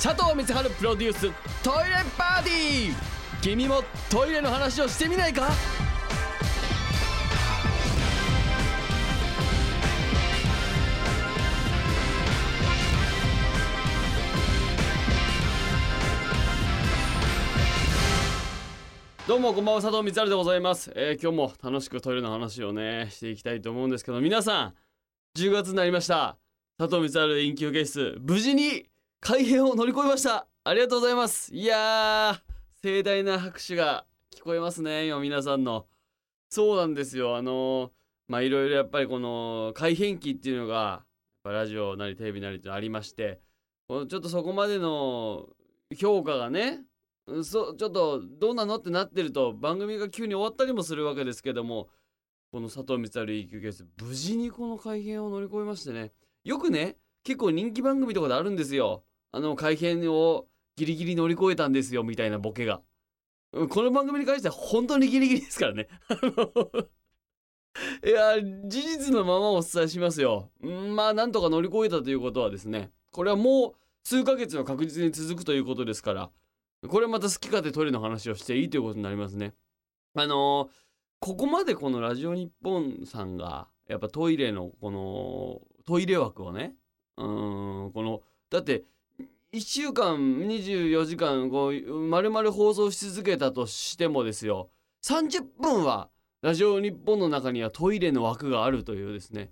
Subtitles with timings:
[0.00, 1.20] 佐藤光晴プロデュース
[1.60, 2.94] トイレパーティー
[3.42, 5.48] 君もトイレの話をしてみないか
[19.26, 24.74] どうもこんばんは佐藤光晴でございます、えー今日も楽しくトイレの話をねしていきたいと思うんですけど皆さん
[25.36, 26.38] 10月になりました
[26.78, 28.86] 佐藤光晴臨休憩室無事に
[29.20, 30.46] 改編を乗り越えました。
[30.64, 31.54] ありがとうございます。
[31.54, 32.40] いや
[32.82, 35.86] 盛大な拍手が聞こえますね今皆さんの。
[36.48, 37.36] そうなんですよ。
[37.36, 37.92] あの
[38.28, 41.04] まあいろいろやっぱりこの改編期っていうのが
[41.44, 43.40] ラジオなりテレビなりってありまして
[43.88, 45.48] このちょっとそこまでの
[45.96, 46.80] 評価がね
[47.42, 51.88] そちょっとどうなのってなってると番組が急に終わったりもするわけですけども
[52.52, 56.12] この佐藤光晴 EQ ケース無事にこの改編を乗り越えましてね。
[56.44, 59.02] よくね結構人気番組とかであるんですよ。
[59.32, 62.82] あの改編をギリギリ乗り越えたんですよみたいなボケが。
[63.52, 65.88] この番組に関しては本当にギリギリですからね。
[68.04, 70.50] いや事実のままお伝えしますよ。
[70.60, 76.30] まあなんとか乗り越えたということはですねこれはもう数ヶ月は確実に続くということですから
[76.88, 79.54] これまた好き勝手トイレの話をしていいということになりますね。
[80.14, 80.88] あのー
[81.20, 86.76] ここまでこのラジオ日本さんがやっぱトイレのこのトイレ枠をね
[87.16, 88.84] うんこのだって
[89.54, 94.68] 1週間24時間こう丸々放送し続けたとしてもですよ。
[95.02, 96.10] 30分は
[96.42, 99.50] ラジオ日本の中にはトイレの枠があるというですね。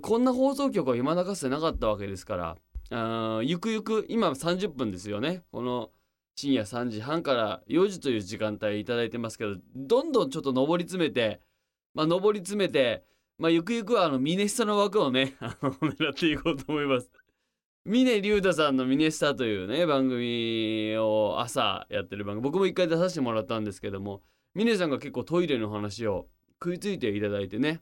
[0.00, 2.56] こんな放送局は今中せなかったわけですから
[2.90, 5.42] あゆくゆく今30分ですよね。
[5.52, 5.90] この
[6.34, 11.42] 深夜3時半から4時という時間帯いただいてますけどどんどんちょっと上り詰めて
[11.92, 13.04] まあ上り詰めて
[13.36, 17.10] まあゆくゆくはあのミネスタの枠をね 狙っていこうと思います。
[17.86, 22.42] 峰竜太さんのミネスタというね番組を朝やってる番組。
[22.42, 24.22] 僕も一回出させてもらったんですけども
[24.54, 27.80] 峰さんが結構トイレの話を食いついていただいてね、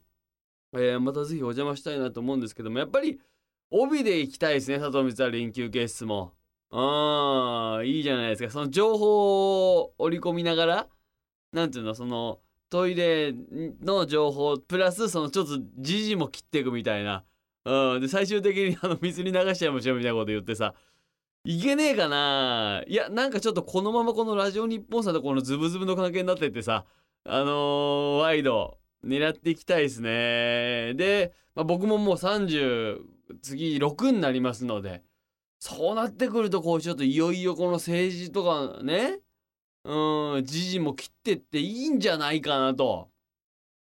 [0.75, 3.19] えーまたぜひお邪魔したいなと思うんですけどもやっぱり
[3.71, 6.33] 帯で行きたいですね佐藤光晴臨休憩室も。
[6.71, 8.51] あーいいじゃないですか。
[8.51, 10.87] その情報を織り込みながら
[11.53, 13.33] なんていうのそのトイレ
[13.81, 17.25] の情報プラスそのちょっと時事も切っていくみたいな、
[17.65, 20.75] うん、で最終的にあの水に流しちゃいましょうみたいなこと言ってさ
[21.47, 22.83] いけねえかな。
[22.87, 26.87] いやなんかちょっとこのままこのラジオ日本さんとこのズブズブの関係になってってさ
[27.25, 30.95] あのーワイド狙っていきたいですね。
[30.95, 32.99] で、まあ、僕ももう30
[33.43, 35.03] 次6になりますので
[35.59, 39.21] そうなってくるとこうちょっといよいよこの政治とかね
[39.85, 43.11] うん時事も切ってっていいんじゃないかなと。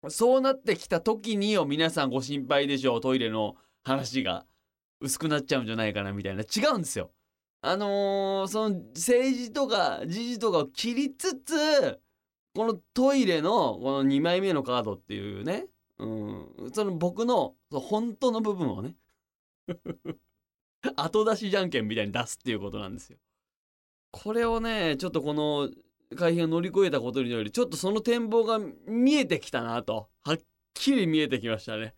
[0.09, 4.47] そうなってきた時によ皆さんご心配でしょうトイレの話が
[5.01, 7.11] 薄くなっちゃうんじゃないかなみたいな違うんですよ。
[7.61, 12.01] あのーその政治とか時事とかを切りつつ
[12.55, 15.67] このトイレのこの2枚目のカードっていうね、
[15.99, 18.95] うん、その僕のそう本当の部分をね
[20.95, 23.19] 後出しじゃんけんみたいに出すっていうことなんですよ。
[24.13, 25.69] これをねちょっとこの
[26.17, 30.39] 改変を乗り越えたことによりちょっとその展望が見えてきたなとはっ
[30.75, 31.95] きり見えてきましたね。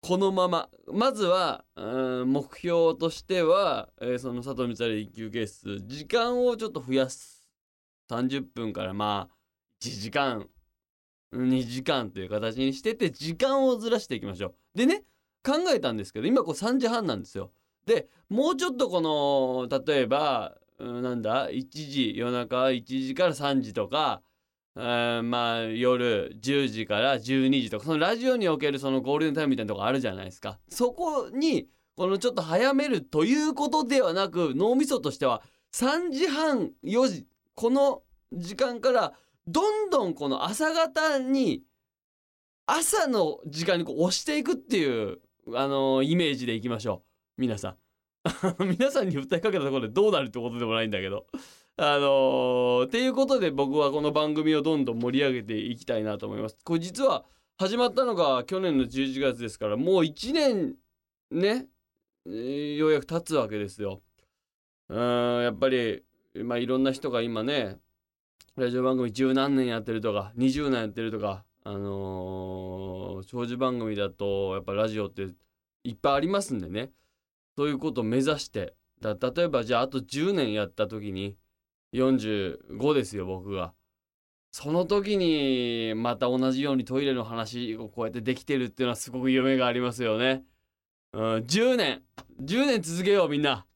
[0.00, 7.48] このまままずは目標としては、えーその佐藤光晴休憩室時間をちょっと増やす
[8.10, 9.34] 30分からまあ
[9.82, 10.48] 1時間
[11.34, 14.78] 2時間という形にしてて時間をずらしていきましょう。
[14.78, 15.04] でね
[15.44, 17.52] 考えたんですけど今こう3時半なんですよ。
[17.84, 24.22] でもうちょっとこの例えば、なんだ？1時夜中1時から3時とか、
[24.76, 30.58] えーまあ夜10時から12時とかそのラジオにおけるそのゴールデンタイムみたいなとこあるじゃないですか。
[30.68, 35.42] そこにこのちょっと早めるということではなく脳みそとしては
[35.74, 38.02] 3時半4時この
[38.32, 39.14] 時間から
[39.48, 41.62] どんどんこの朝方に
[42.66, 45.18] 朝の時間にこう押していくっていう、
[45.54, 47.02] あのイメージでいきましょ
[47.36, 47.40] う。
[47.40, 47.76] 皆さん。
[48.78, 51.26] 皆さんに訴えかけたところでどうなるってことでもないんだけど。
[51.80, 56.56] あのーっていうことで僕はこの番組をどんどん盛り上げていきたいなと思います。
[56.64, 57.24] これ実は
[57.56, 60.74] 始まったのが去年の11月ですからもう1年
[61.30, 61.68] ね、
[62.26, 64.02] えようやく経つわけですよ。
[64.88, 66.02] うんやっぱり
[66.34, 67.78] まあいろんな人が今ね
[68.56, 75.28] ラジオ番組十何年やってるとか20年やってるとかあのー長寿番組だとやっぱラジオって
[75.84, 76.90] いっぱいありますんでね。
[77.58, 78.76] そういうことを目指して。
[79.00, 81.36] だ例えばじゃああと10年やった時に
[81.92, 83.74] 45ですよ僕が。
[84.52, 90.44] その時にまた同じようにトイレの話をこうやってできてるっていうのはすごく夢がありますよね。
[91.12, 92.02] うん、10年
[92.40, 93.66] 10年続けようみんな。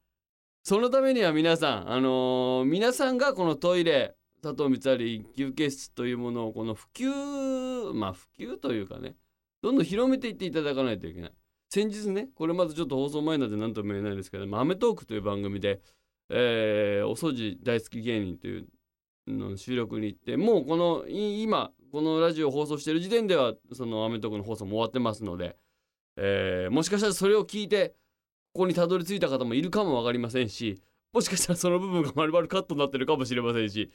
[0.63, 4.15] そのためには皆さんあのー皆さんがこのトイレ
[4.45, 9.17] 佐藤光晴一級ケースというものをこの普及まあ普及というかね
[9.61, 11.33] どんどん広めていっていただかないといけない。
[11.75, 15.81] 先日ねこれまたちょっと放送前なんで何とも言えないですけど「アメトーーク」という番組で、
[16.29, 18.69] えーお掃除大好き芸人という
[19.27, 25.57] の収録に行ってもうこの今このラジオ放送してる時点ではその『アメトーーク』の放送も終わってますので、
[26.17, 27.95] えーもしかしたらそれを聞いて
[28.53, 30.79] ここにたどり着いた方もいるかも分かりませんし
[31.15, 33.91] もしかしたらその部分が丸々カットになってるかもしれませんし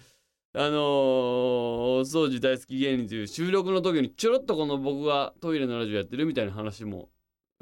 [0.53, 7.11] あのーお掃除大好き芸人という収録の時にちょろっとこの僕がトイレのラジオやってるみたいな話も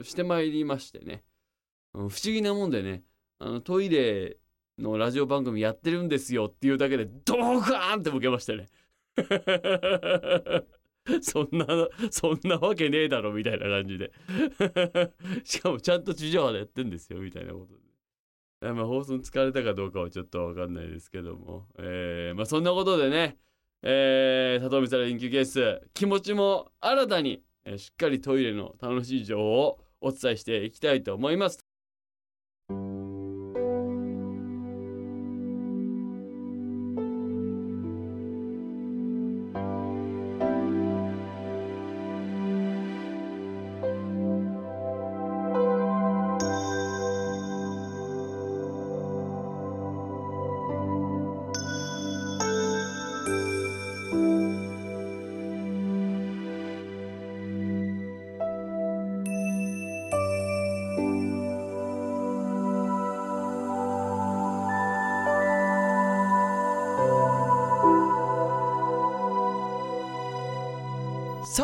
[0.04, 1.24] してまいりましてね、
[1.94, 3.04] 不思議なもんでね
[3.40, 4.38] あのトイレ
[4.78, 8.68] のラジオ番組やってるんですよっていうだけでドーカーンってボケましたね。
[11.22, 11.68] そんな
[12.10, 14.12] そんなわけねえだろみたいな感じで
[15.46, 17.82] しかもちゃんと地上波でやってんですよみたいなことで。
[18.62, 23.38] まあ、放送に使われたかどうかはちょっとわかんないですけども、えーまあ、そんなことでね、
[23.84, 31.75] えー、佐藤光人気ケース気持ちも新たに、えーしっかりトイレの楽しい情報をお伝えしていきたいと思います。